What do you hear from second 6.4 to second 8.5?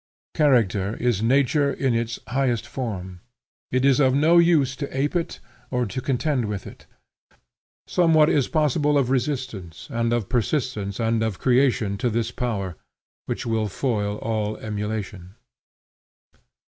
with it. Somewhat is